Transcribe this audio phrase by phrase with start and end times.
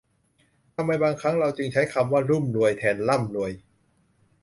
[0.75, 3.51] ทำไมบางครั้งเราจึงใช้คำว่ารุ่มรวย แทนร่ำรวย